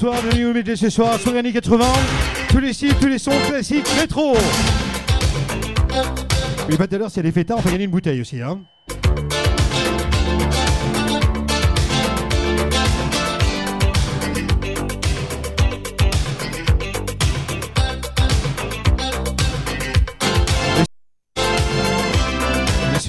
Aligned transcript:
bonsoir, 0.00 0.22
bienvenue 0.22 0.46
au 0.46 0.54
milieu 0.54 0.76
ce 0.76 0.90
soir, 0.90 1.18
sur 1.18 1.32
80, 1.52 1.84
tous 2.50 2.58
les 2.60 2.72
styles, 2.72 2.94
tous 3.00 3.08
les 3.08 3.18
sons 3.18 3.32
classiques, 3.48 3.88
rétro. 3.98 4.36
Mais 6.68 6.76
pas 6.76 6.86
tout 6.86 6.94
à 6.94 6.98
l'heure, 6.98 7.10
si 7.10 7.18
elle 7.18 7.26
est 7.26 7.32
on 7.56 7.60
peut 7.60 7.70
gagner 7.70 7.84
une 7.84 7.90
bouteille 7.90 8.20
aussi. 8.20 8.40
Hein. 8.40 8.60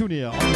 Les. 0.07 0.48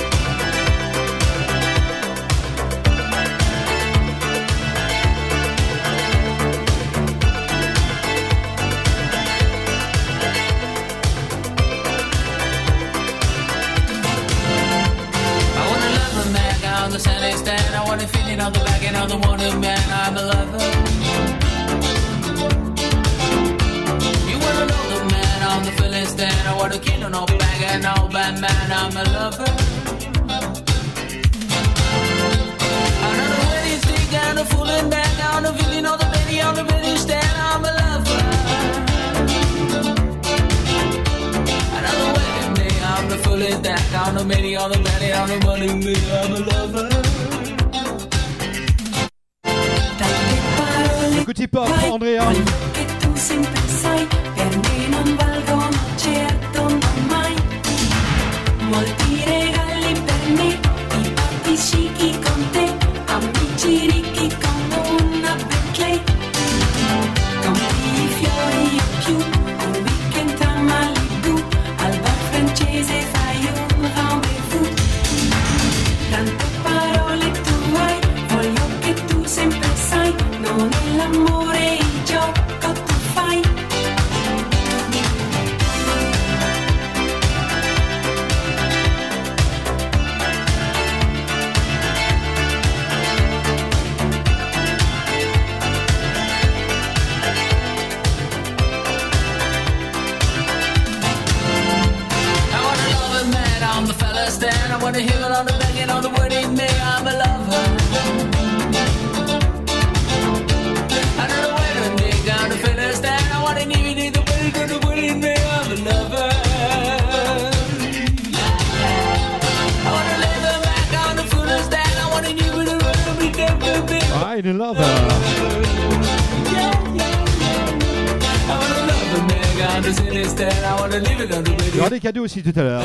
tout 132.41 132.59
à 132.59 132.63
l'heure. 132.63 132.81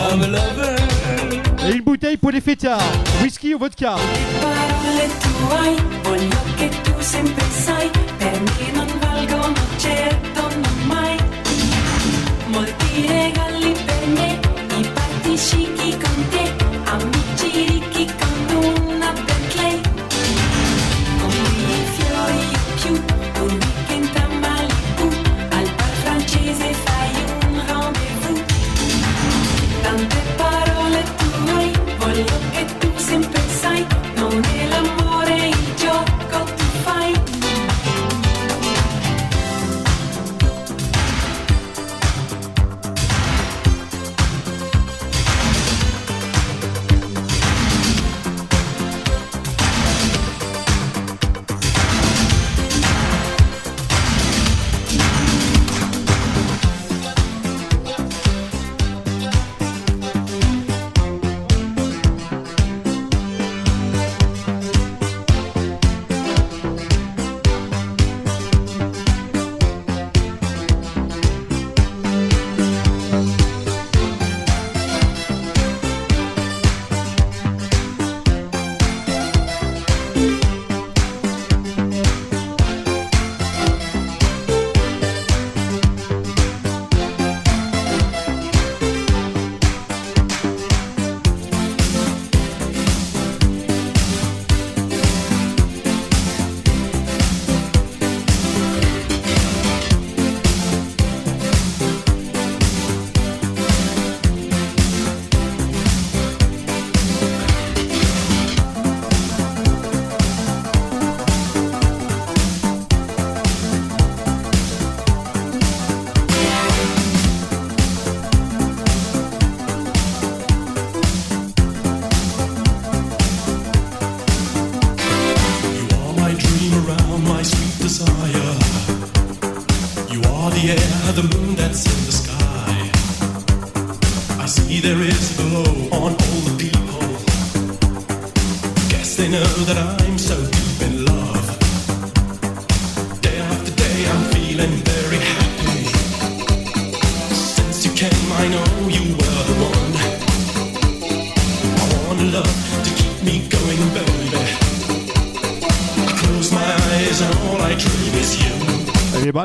Et 1.67 1.73
une 1.73 1.83
bouteille 1.83 2.17
pour 2.17 2.31
les 2.31 2.41
fêtards, 2.41 2.81
whisky 3.23 3.55
ou 3.55 3.59
vodka. 3.59 3.97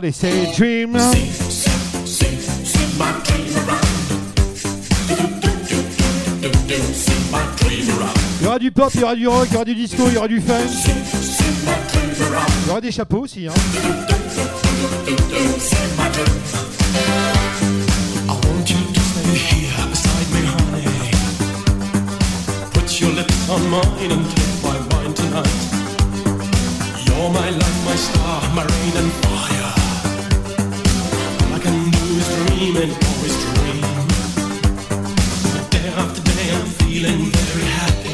Everybody 0.03 0.11
say 0.11 0.53
dream. 0.57 0.97
Il 8.39 8.43
y 8.43 8.47
aura 8.47 8.59
du 8.59 8.71
pop, 8.71 8.91
il 8.93 8.99
y 8.99 9.03
aura 9.03 9.15
du 9.15 9.27
rock, 9.29 9.47
il 9.49 9.53
y 9.53 9.55
aura 9.55 9.65
du 9.65 9.75
disco, 9.75 10.03
il 10.07 10.13
y 10.13 10.17
aura 10.17 10.27
du 10.27 10.41
funk. 10.41 10.55
Il 12.63 12.67
y 12.67 12.69
aura 12.69 12.81
des 12.81 12.91
chapeaux 12.91 13.21
aussi. 13.21 13.47
Hein. 13.47 13.53
You're 27.05 27.29
my 27.29 27.49
light, 27.49 27.85
my 27.85 27.95
star, 27.95 28.41
my 28.53 28.63
rain 28.65 28.97
and 28.97 29.11
fire. 29.23 29.82
dream 32.55 32.77
and 32.77 32.91
always 32.91 33.35
dream. 33.43 33.81
But 35.53 35.71
day 35.71 35.87
after 35.95 36.21
day, 36.21 36.55
I'm 36.55 36.65
feeling 36.65 37.31
very 37.31 37.65
happy. 37.65 38.12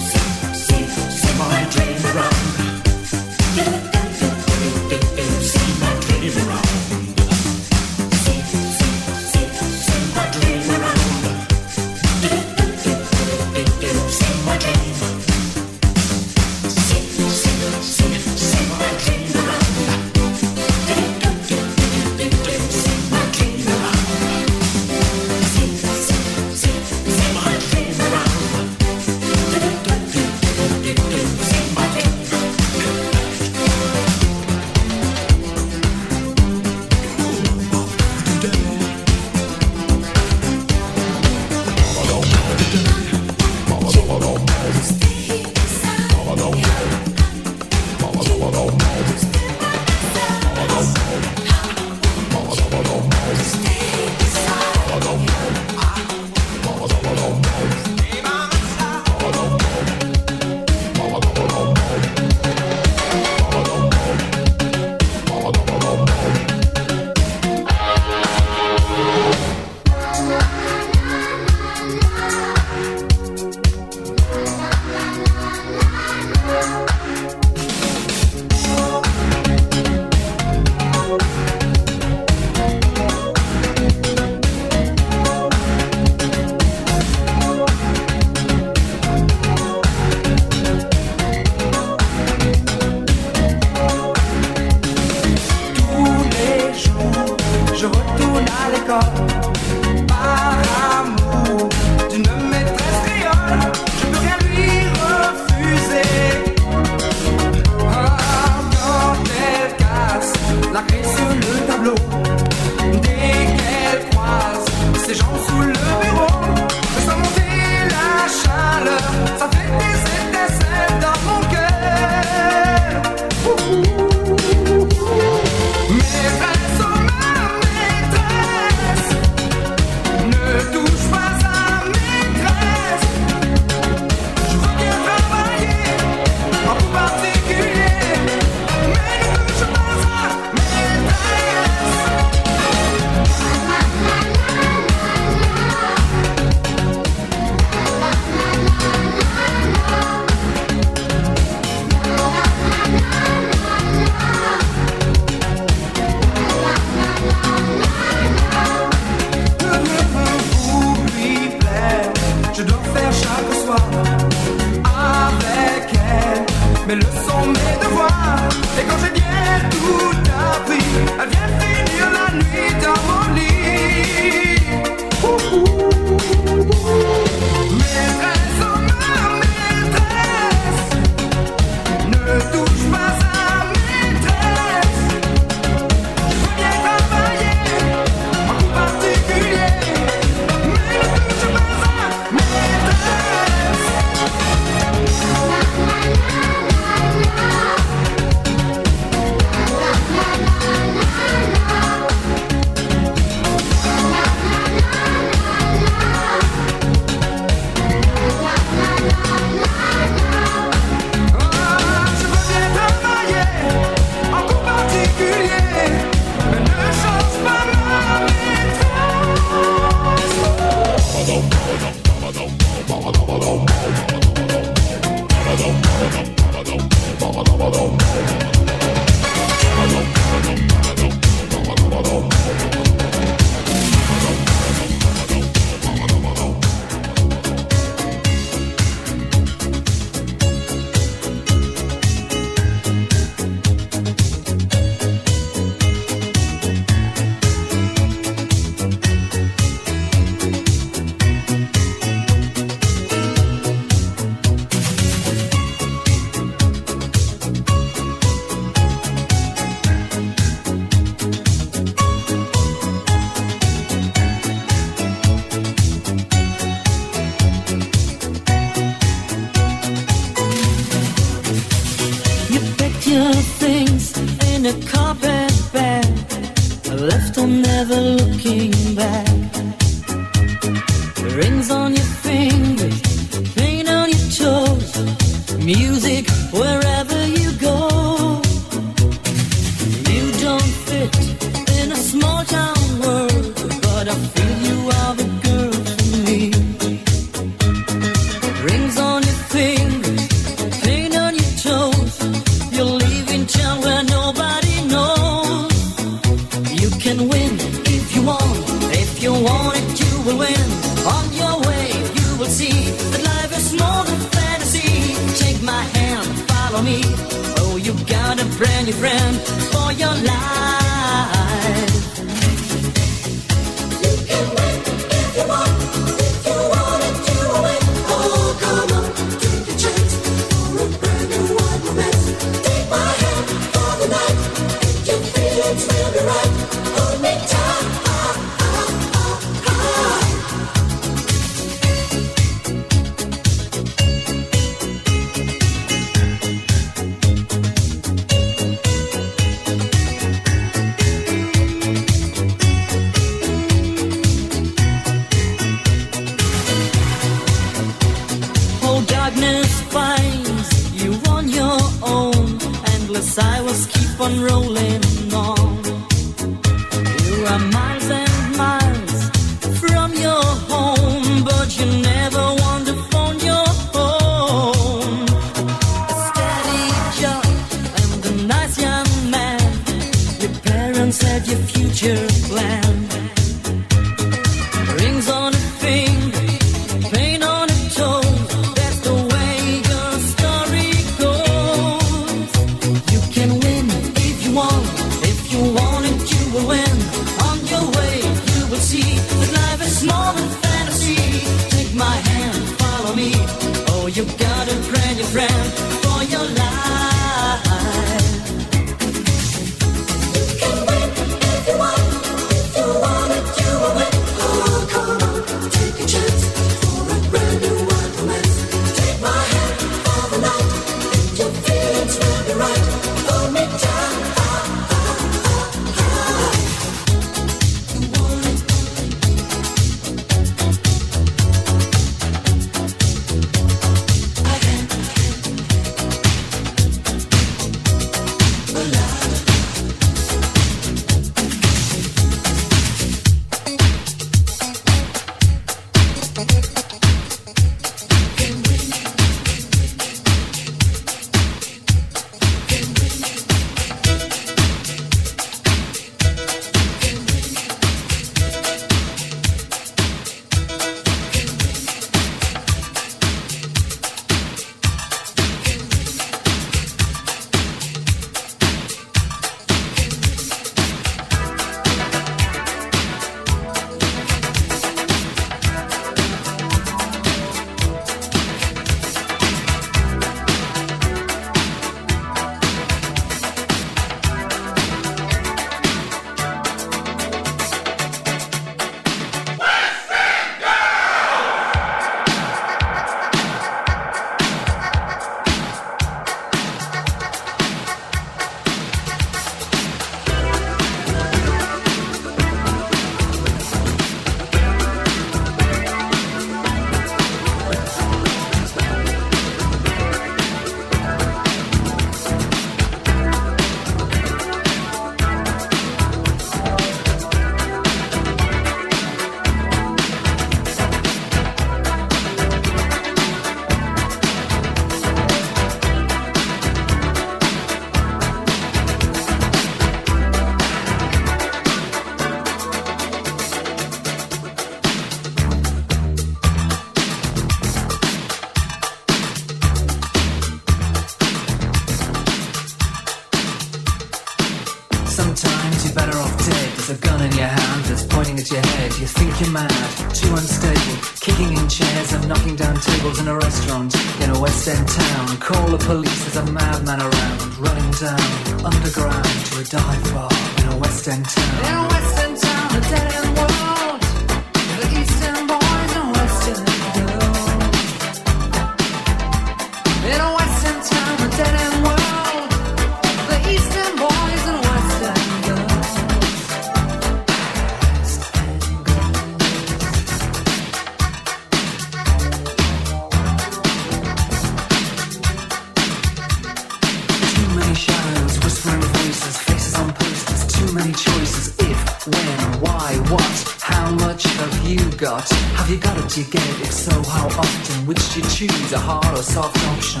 got? 595.04 595.28
Have 595.58 595.68
you 595.68 595.76
got 595.76 595.98
it? 595.98 596.16
You 596.16 596.24
get 596.24 596.42
it? 596.42 596.60
If 596.62 596.72
so, 596.72 597.02
how 597.10 597.26
often? 597.26 597.86
Which 597.86 598.02
do 598.14 598.20
you 598.20 598.26
choose, 598.26 598.72
a 598.72 598.78
hard 598.78 599.12
or 599.18 599.22
soft 599.22 599.58
option? 599.72 600.00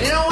You 0.00 0.10
know 0.12 0.31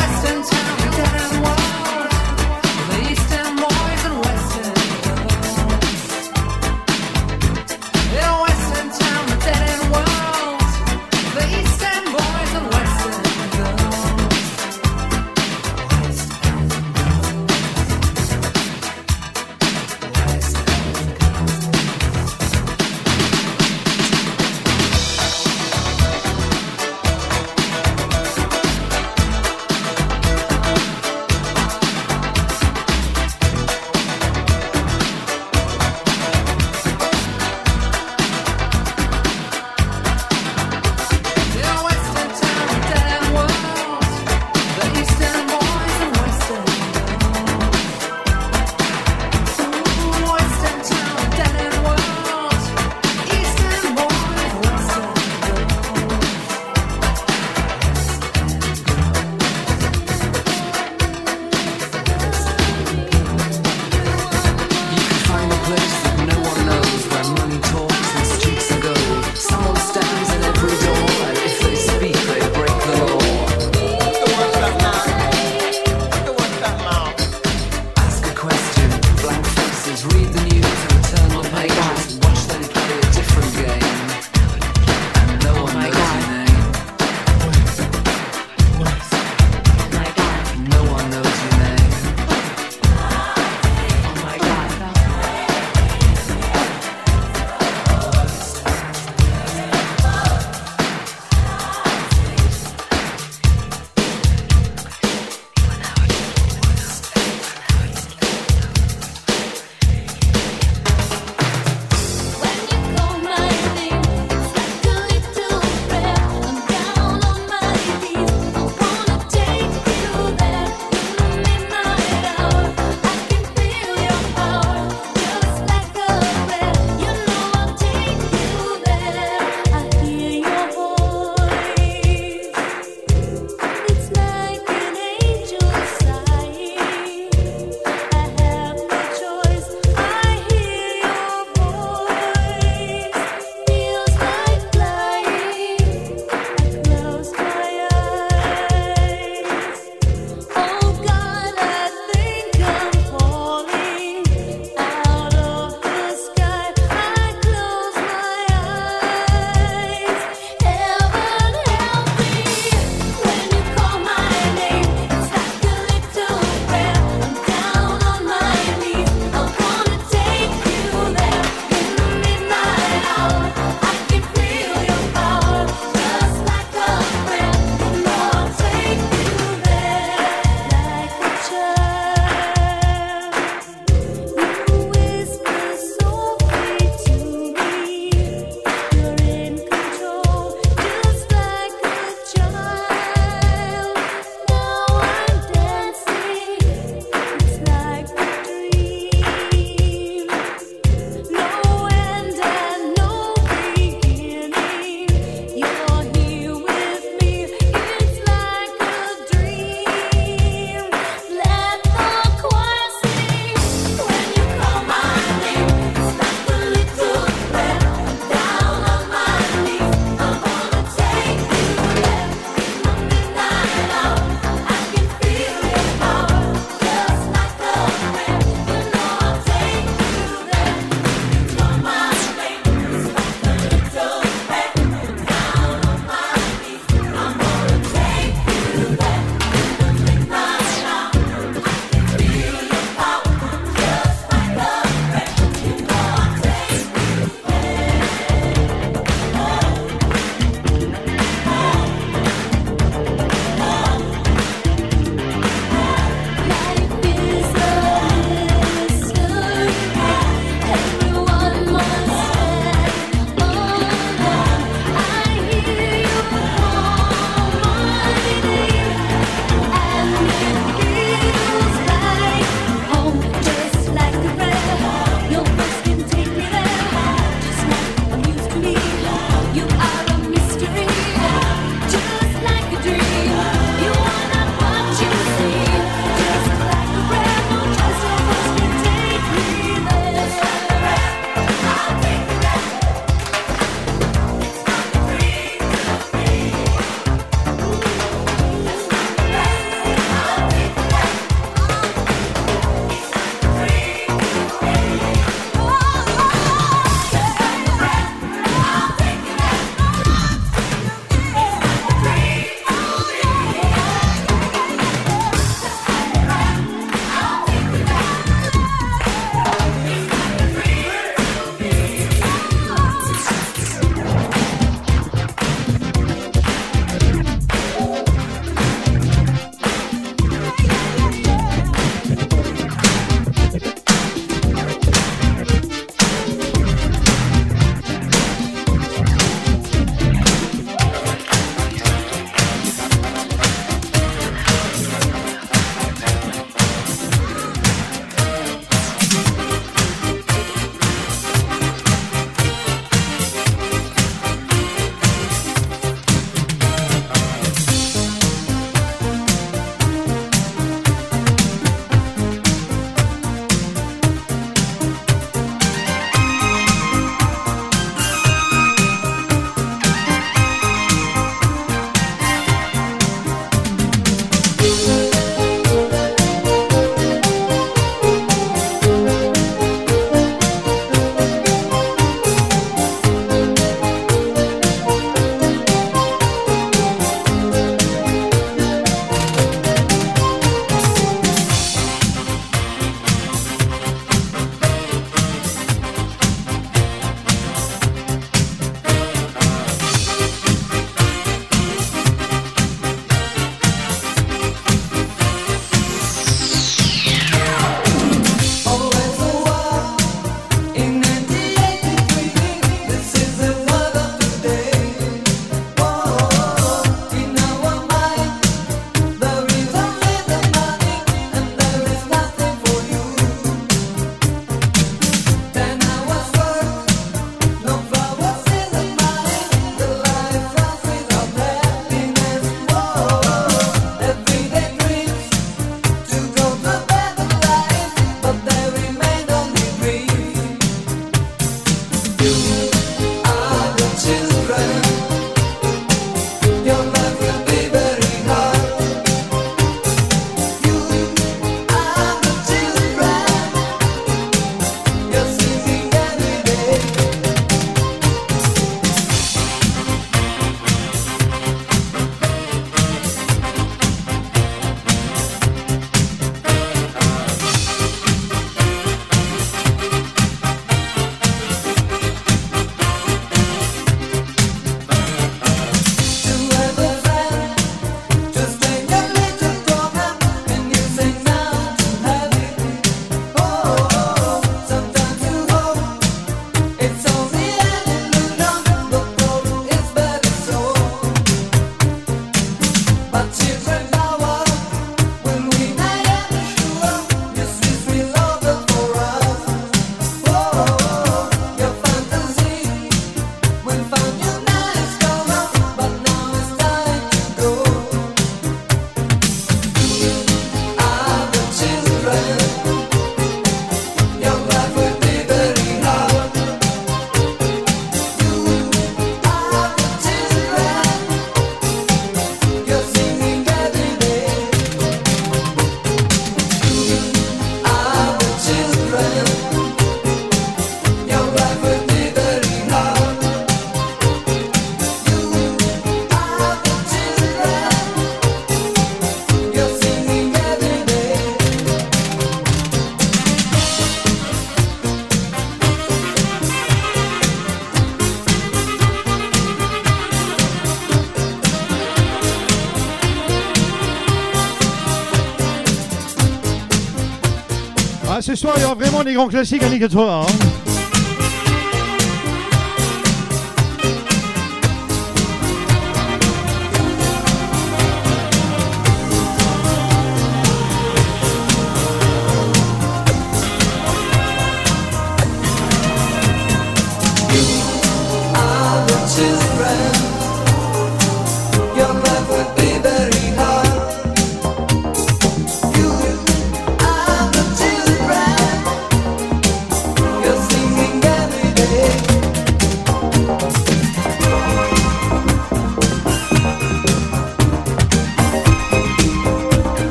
soir, 558.40 558.55
il 558.57 558.62
y 558.62 558.64
aura 558.64 558.74
vraiment 558.74 559.05
des 559.05 559.12
grands 559.12 559.29
classiques 559.29 559.62
à 559.62 559.68
80. 559.68 560.22
Hein. 560.22 560.60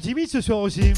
sont 0.00 0.26
ce 0.28 0.40
soir 0.40 0.60
aussi. 0.60 0.92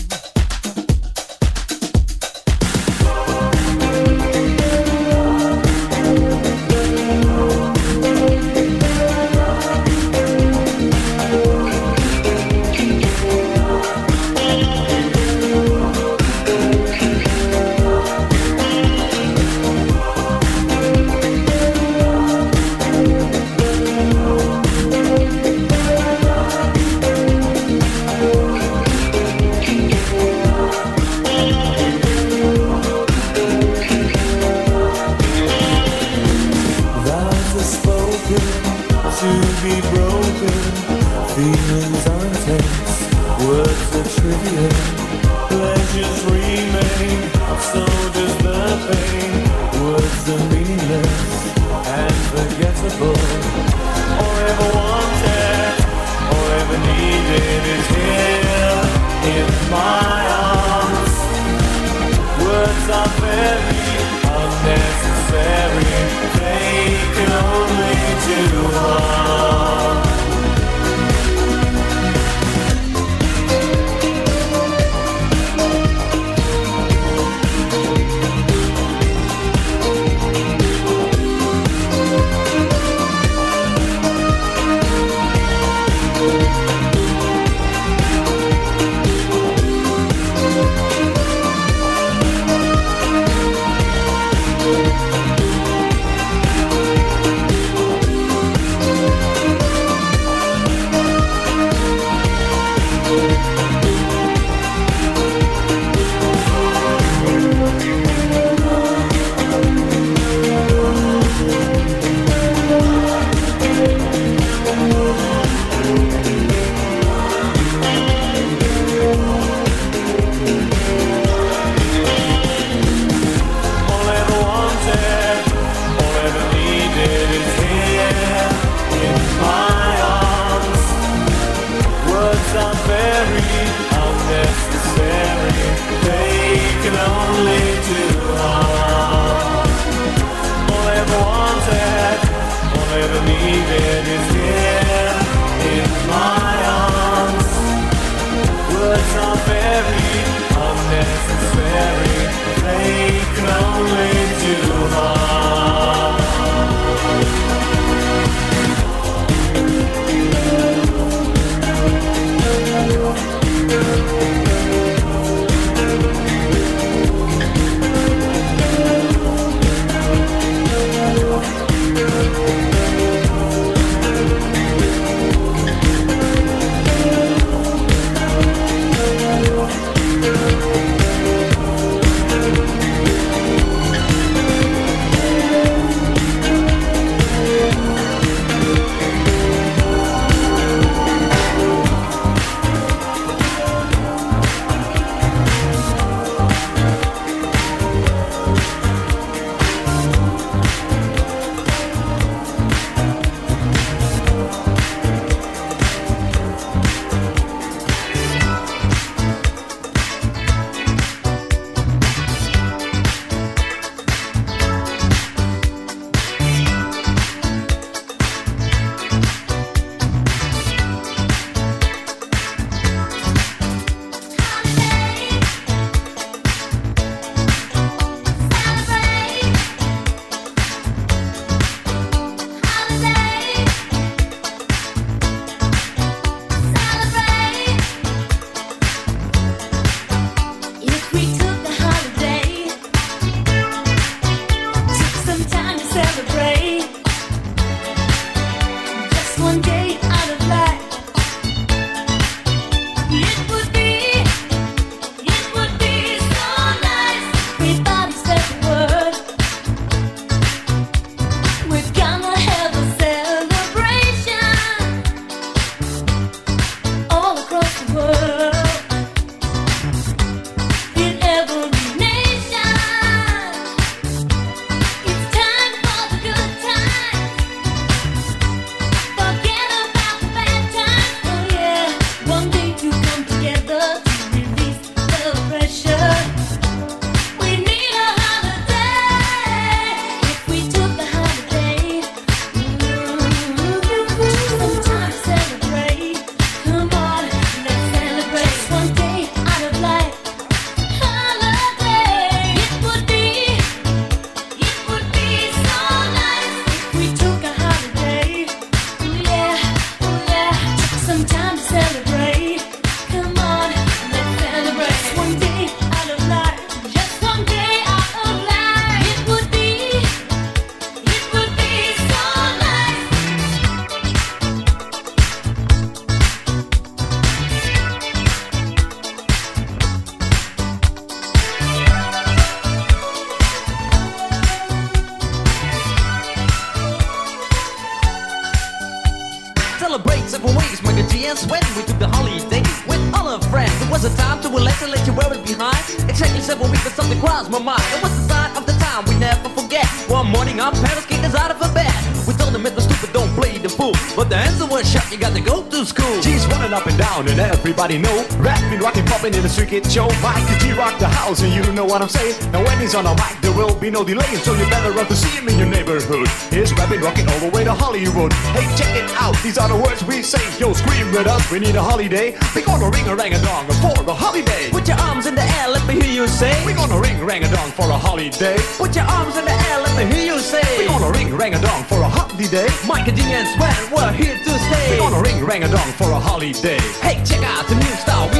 Everybody 357.83 357.99
know 357.99 358.30
Rapping, 358.71 358.85
rocking, 358.85 359.07
popping 359.07 359.35
in 359.35 359.43
the 359.43 359.49
street 359.49 359.85
show 359.91 360.07
Miker 360.23 360.59
G 360.63 360.71
rock 360.79 360.97
the 361.01 361.09
house 361.09 361.43
and 361.43 361.53
you 361.53 361.61
know 361.73 361.85
what 361.85 362.03
I'm 362.03 362.09
saying. 362.09 362.39
Now 362.53 362.63
when 362.63 362.79
he's 362.79 362.95
on 362.95 363.05
a 363.05 363.11
mic 363.19 363.41
there 363.43 363.51
will 363.53 363.75
be 363.75 363.91
no 363.91 364.05
delay. 364.05 364.31
So 364.47 364.55
you 364.55 364.65
better 364.71 364.93
run 364.93 365.07
to 365.07 365.17
see 365.17 365.27
him 365.35 365.49
in 365.49 365.59
your 365.59 365.67
neighborhood. 365.67 366.29
He's 366.55 366.73
rapping, 366.79 367.01
rocking 367.01 367.27
all 367.31 367.41
the 367.41 367.51
way 367.51 367.65
to 367.65 367.75
Hollywood. 367.75 368.33
Hey 368.55 368.63
check 368.79 368.95
it 368.95 369.11
out, 369.19 369.35
these 369.43 369.59
are 369.59 369.67
the 369.67 369.75
words 369.75 370.05
we 370.05 370.23
say. 370.23 370.39
Yo 370.61 370.73
scream 370.73 371.11
with 371.11 371.27
us, 371.27 371.51
we 371.51 371.59
need 371.59 371.75
a 371.75 371.83
holiday. 371.83 372.39
We 372.55 372.63
gonna 372.63 372.89
ring 372.91 373.09
a 373.09 373.17
rang 373.17 373.35
a 373.35 373.43
dong 373.43 373.67
for 373.83 374.07
a 374.07 374.15
holiday. 374.15 374.71
Put 374.71 374.87
your 374.87 374.99
arms 374.99 375.27
in 375.27 375.35
the 375.35 375.43
air, 375.43 375.69
let 375.69 375.85
me 375.89 375.95
hear 375.99 376.23
you 376.23 376.29
say. 376.29 376.55
We 376.65 376.73
gonna 376.73 377.01
ring 377.01 377.19
rang 377.27 377.43
a 377.43 377.51
dong 377.51 377.73
for 377.73 377.91
a 377.91 377.99
holiday. 377.99 378.55
Put 378.79 378.95
your 378.95 379.05
arms 379.05 379.37
in 379.37 379.47
the 379.47 379.57
air, 379.67 379.83
let 379.83 379.99
me 379.99 380.15
hear 380.15 380.35
you 380.35 380.39
say. 380.39 380.63
We 380.79 380.87
gonna 380.87 381.11
ring 381.11 381.35
rang 381.35 381.55
a 381.55 381.61
dong 381.61 381.83
for 381.91 381.99
a 381.99 382.09
holiday. 382.09 382.71
Miker 382.87 383.15
G 383.19 383.23
and 383.35 383.49
Sven, 383.51 383.91
we're 383.91 384.13
here 384.13 384.39
to 384.39 384.53
stay. 384.63 384.95
We 384.95 384.97
gonna 384.99 385.21
ring 385.21 385.43
rang 385.45 385.65
a 385.65 385.69
dong 385.69 385.91
for 385.99 386.11
a 386.15 386.21
holiday. 386.21 386.79
Hey, 387.03 387.19
check 387.27 387.43
out 387.43 387.67
the 387.67 387.75
new 387.75 387.95
style 387.99 388.31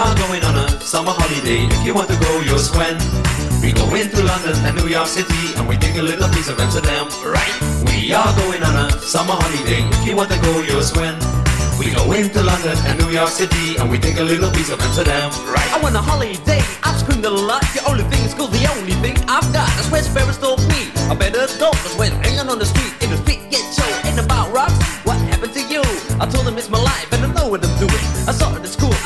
are 0.00 0.16
going 0.16 0.42
on 0.44 0.56
a 0.56 0.66
summer 0.80 1.12
holiday. 1.12 1.68
If 1.68 1.84
you 1.84 1.92
want 1.92 2.08
to 2.08 2.16
go, 2.16 2.40
you'll 2.40 2.58
swim. 2.58 2.96
We 3.60 3.76
go 3.76 3.84
into 3.92 4.24
London 4.24 4.56
and 4.64 4.72
New 4.80 4.88
York 4.88 5.06
City, 5.06 5.52
and 5.60 5.68
we 5.68 5.76
take 5.76 5.96
a 6.00 6.02
little 6.02 6.28
piece 6.32 6.48
of 6.48 6.56
Amsterdam. 6.58 7.04
Right? 7.20 7.52
We 7.84 8.08
are 8.16 8.32
going 8.40 8.62
on 8.64 8.88
a 8.88 8.88
summer 9.04 9.36
holiday. 9.36 9.84
If 10.00 10.08
you 10.08 10.16
want 10.16 10.32
to 10.32 10.40
go, 10.40 10.64
you'll 10.64 10.80
swim. 10.80 11.20
We 11.76 11.92
go 11.92 12.12
into 12.16 12.40
London 12.42 12.76
and 12.88 12.96
New 12.96 13.12
York 13.12 13.28
City, 13.28 13.76
and 13.76 13.90
we 13.90 13.98
take 13.98 14.16
a 14.16 14.24
little 14.24 14.50
piece 14.52 14.72
of 14.72 14.80
Amsterdam. 14.80 15.28
Right? 15.44 15.68
I 15.68 15.78
want 15.82 15.96
a 15.96 16.00
holiday, 16.00 16.64
I've 16.82 16.96
screamed 17.00 17.24
a 17.24 17.30
lot. 17.30 17.60
The 17.76 17.84
only 17.84 18.04
thing 18.08 18.24
is 18.24 18.32
cool, 18.32 18.48
the 18.48 18.64
only 18.72 18.96
thing 19.04 19.16
I've 19.28 19.48
got. 19.52 19.68
That's 19.76 19.90
where 19.92 20.02
Sparrows 20.02 20.38
told 20.38 20.60
me. 20.72 20.88
I 21.12 21.14
better 21.14 21.44
go, 21.60 21.72
cause 21.84 21.96
when 22.00 22.12
hanging 22.24 22.48
on 22.48 22.58
the 22.58 22.68
street, 22.68 22.92
in 23.04 23.10
the 23.12 23.20
street 23.20 23.40
get 23.52 23.64
show, 23.76 23.88
ain't 24.08 24.20
about 24.20 24.48
rocks. 24.52 24.76
What 25.04 25.20
happened 25.28 25.52
to 25.52 25.62
you? 25.68 25.84
I 26.20 26.24
told 26.24 26.48
him 26.48 26.56
it's 26.56 26.70
my 26.70 26.80
life, 26.80 27.12
and 27.12 27.24
I 27.24 27.32
know 27.36 27.48
what 27.48 27.64
I'm 27.64 27.76
doing. 27.76 28.04
I 28.28 28.32
saw 28.32 28.48
I 28.48 28.60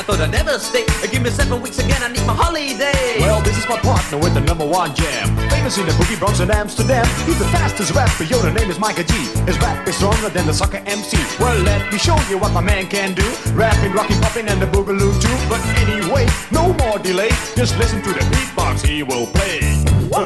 thought 0.05 0.20
I'd 0.20 0.30
never 0.30 0.59
stay. 0.59 0.84
Give 1.11 1.22
me 1.22 1.30
seven 1.30 1.62
weeks 1.62 1.78
again, 1.78 2.02
I 2.02 2.09
need 2.09 2.24
my 2.26 2.36
holiday. 2.36 3.20
Well, 3.20 3.40
this 3.40 3.57
is 3.57 3.66
my 3.68 3.78
partner 3.80 4.18
with 4.18 4.34
the 4.34 4.40
number 4.40 4.66
one 4.66 4.94
jam. 4.94 5.34
Famous 5.48 5.78
in 5.78 5.86
the 5.86 5.92
boogie 5.92 6.18
Bronx 6.18 6.40
and 6.40 6.50
Amsterdam. 6.50 7.07
He's 7.24 7.38
the 7.38 7.48
fastest 7.48 7.94
rapper, 7.94 8.24
yo, 8.24 8.38
the 8.40 8.52
name 8.52 8.70
is 8.70 8.78
Miker 8.78 9.07
G. 9.07 9.14
His 9.48 9.59
rap 9.59 9.88
is 9.88 9.96
stronger 9.96 10.28
than 10.28 10.46
the 10.46 10.52
soccer 10.52 10.82
MC. 10.84 11.16
Well, 11.40 11.59
let 11.62 11.90
me 11.90 11.98
show 11.98 12.16
you 12.28 12.36
what 12.36 12.52
my 12.52 12.61
man 12.61 12.86
can 12.86 13.14
do. 13.14 13.24
Rapping, 13.52 13.92
rocking, 13.92 14.20
popping, 14.20 14.48
and 14.48 14.61
the 14.61 14.66
boogaloo 14.66 15.12
too. 15.24 15.36
But 15.48 15.64
anyway, 15.80 16.28
no 16.52 16.74
more 16.84 16.98
delay. 16.98 17.30
Just 17.57 17.78
listen 17.78 18.02
to 18.02 18.12
the 18.12 18.20
beatbox 18.28 18.86
he 18.86 19.02
will 19.02 19.26
play. 19.32 19.84
My 20.12 20.24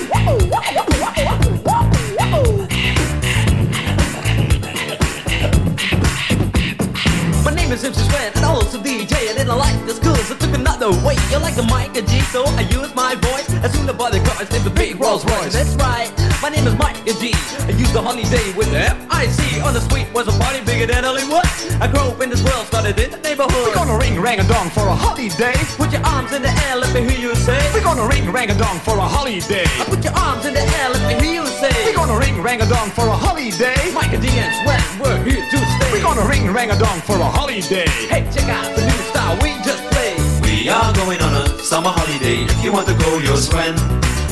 MC 7.84 8.00
Sven, 8.00 8.32
and 8.36 8.46
also 8.46 8.80
DJ. 8.80 9.12
I 9.28 9.36
didn't 9.36 9.58
like 9.58 9.76
the 9.86 9.94
school, 9.94 10.16
so 10.16 10.36
took 10.36 10.56
another 10.56 10.88
way. 11.04 11.20
You 11.28 11.40
like 11.40 11.56
the 11.56 11.68
a 11.68 11.80
and 12.00 12.08
G, 12.08 12.22
so 12.32 12.46
I 12.56 12.64
use 12.72 12.96
my 12.96 13.16
voice. 13.16 13.52
As 13.60 13.74
soon 13.74 13.84
as 13.84 13.92
I 13.92 13.98
buy 14.00 14.10
the 14.10 14.24
cars 14.24 14.48
in 14.56 14.64
the 14.64 14.70
big 14.70 15.02
Rolls 15.02 15.26
Royce. 15.26 15.52
That's 15.52 15.76
right, 15.76 16.08
my 16.42 16.48
name 16.48 16.66
is 16.66 16.76
Miker 16.76 17.12
G. 17.20 17.36
I 17.68 17.76
use 17.76 17.92
the 17.92 18.02
holiday 18.02 18.54
with 18.56 18.72
the 18.72 18.88
M-I-C. 18.88 19.60
On 19.62 19.74
the 19.74 19.82
street 19.82 20.08
was 20.14 20.28
a 20.32 20.36
party 20.40 20.64
bigger 20.64 20.88
than 20.88 21.04
Hollywood. 21.04 21.44
I 21.84 21.92
grew 21.92 22.08
up 22.08 22.22
in 22.22 22.30
this 22.30 22.42
world, 22.44 22.66
started 22.68 22.98
in 23.00 23.12
the 23.12 23.20
neighborhood. 23.20 23.52
We're 23.52 23.76
gonna 23.76 23.98
ring 24.00 24.16
rang 24.20 24.40
a 24.40 24.48
dong 24.48 24.70
for 24.70 24.88
a 24.88 24.96
holiday. 24.96 25.60
Put 25.76 25.92
your 25.92 26.06
arms 26.08 26.32
in 26.32 26.42
the 26.42 26.54
air, 26.72 26.80
let 26.80 26.94
me 26.96 27.04
hear 27.04 27.20
you 27.20 27.36
say. 27.36 27.60
We're 27.76 27.84
gonna 27.84 28.08
ring 28.08 28.32
rang 28.32 28.50
a 28.50 28.56
dong 28.56 28.80
for 28.80 28.96
a 28.96 29.04
holiday. 29.04 29.68
Put 29.92 30.04
your 30.08 30.16
arms 30.16 30.46
in 30.46 30.54
the 30.54 30.64
air, 30.64 30.88
let 30.88 31.04
me 31.04 31.20
hear 31.20 31.44
you 31.44 31.48
say. 31.60 31.76
We're 31.84 32.00
gonna 32.00 32.16
ring 32.16 32.40
rang 32.42 32.62
a 32.62 32.66
dong 32.66 32.96
for 32.96 33.04
a 33.12 33.18
holiday. 33.28 33.76
Miker 33.92 34.24
G 34.24 34.32
and 34.40 34.56
Sven, 34.64 34.84
we're 35.04 35.20
here 35.28 35.44
to 35.52 35.58
stay. 35.58 35.83
We're 36.14 36.22
gonna 36.22 36.30
ring 36.30 36.54
rang 36.54 36.70
a 36.70 36.78
dong 36.78 37.02
for 37.02 37.18
a 37.18 37.26
holiday. 37.26 37.90
Hey, 38.06 38.22
check 38.30 38.46
out 38.46 38.70
the 38.76 38.86
new 38.86 39.02
style 39.10 39.34
we 39.42 39.50
just 39.66 39.82
played. 39.90 40.22
We 40.46 40.70
are 40.70 40.94
going 40.94 41.20
on 41.20 41.34
a 41.34 41.58
summer 41.58 41.90
holiday. 41.90 42.46
If 42.46 42.64
you 42.64 42.72
want 42.72 42.86
to 42.86 42.94
go, 42.94 43.18
you'll 43.18 43.36
swim. 43.36 43.74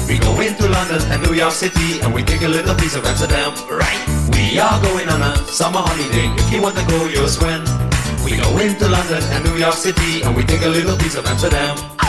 We 0.08 0.20
go 0.20 0.40
into 0.42 0.70
London 0.70 1.02
and 1.10 1.24
New 1.24 1.34
York 1.34 1.54
City, 1.54 2.00
and 2.02 2.14
we 2.14 2.22
take 2.22 2.44
a 2.44 2.48
little 2.48 2.76
piece 2.76 2.94
of 2.94 3.04
Amsterdam. 3.04 3.58
Right? 3.66 3.98
We 4.30 4.60
are 4.60 4.80
going 4.84 5.10
on 5.10 5.24
a 5.24 5.36
summer 5.50 5.82
holiday. 5.82 6.30
If 6.38 6.54
you 6.54 6.62
want 6.62 6.78
to 6.78 6.86
go, 6.86 7.08
you'll 7.08 7.28
swim. 7.28 7.66
We 8.24 8.38
go 8.38 8.60
into 8.60 8.88
London 8.88 9.24
and 9.34 9.44
New 9.44 9.58
York 9.58 9.74
City, 9.74 10.22
and 10.22 10.36
we 10.36 10.44
take 10.44 10.62
a 10.62 10.70
little 10.70 10.96
piece 10.98 11.16
of 11.16 11.26
Amsterdam. 11.26 12.01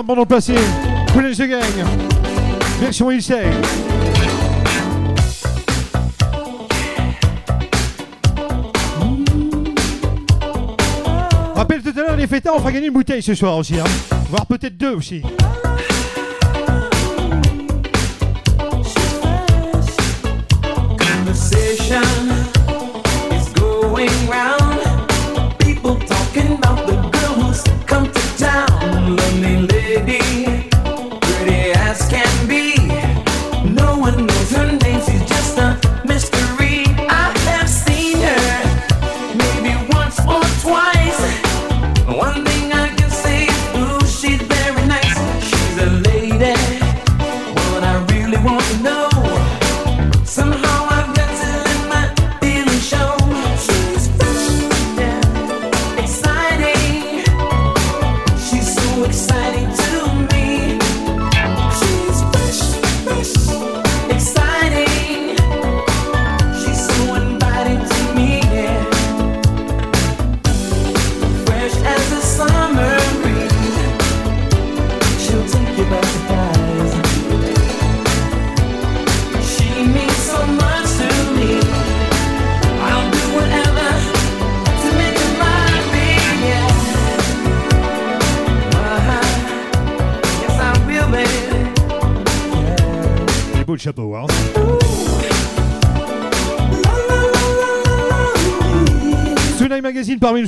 Star, 0.00 0.04
bande 0.04 0.26
passé. 0.26 0.54
Cool 1.12 1.34
the 1.34 1.42
Gang. 1.42 1.60
Version 2.80 3.10
Ilsei. 3.10 3.50
Rappelle 11.54 11.82
tout 11.82 11.90
à 11.90 12.02
l'heure 12.02 12.16
les 12.16 12.26
fêtards, 12.26 12.54
on 12.56 12.60
fera 12.60 12.72
gagner 12.72 12.86
une 12.86 12.94
bouteille 12.94 13.22
ce 13.22 13.34
soir 13.34 13.56
aussi. 13.58 13.78
Hein. 13.78 13.84
Voire 14.30 14.46
peut-être 14.46 14.76
deux 14.76 14.94
aussi. 14.94 15.22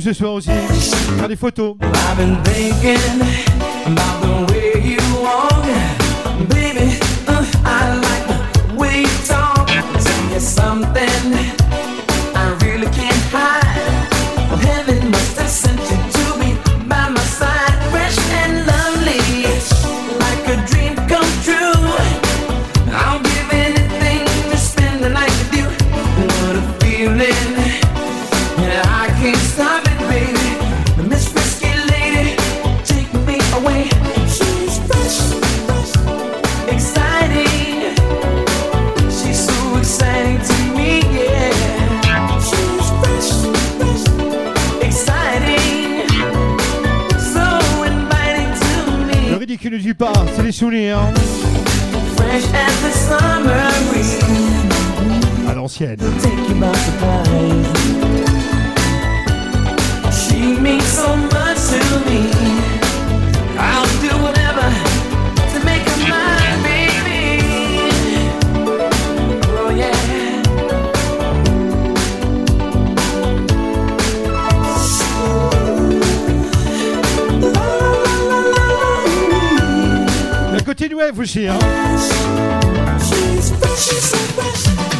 ce 0.03 0.11
soir 0.11 0.33
aussi. 0.33 0.49
Faire 1.17 1.29
des 1.29 1.35
photos. 1.37 1.75
Pas, 49.97 50.13
c'est 50.35 50.43
les 50.43 50.51
souvenirs. 50.51 50.99
À 55.47 55.53
l'ancienne. 55.53 55.97
She 60.11 60.55
so 60.81 61.15
much 61.15 61.57
to 61.69 61.99
me. 62.09 62.62
away 81.03 81.15
for 81.15 81.25
she, 81.25 81.45
huh? 81.45 81.59
She's 82.99 83.49
fresh, 83.51 83.79
she's 83.79 84.03
so 84.03 84.17
fresh. 84.17 84.92